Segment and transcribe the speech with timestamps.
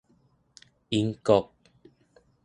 [0.03, 0.15] 大不
[0.89, 1.53] 列顛國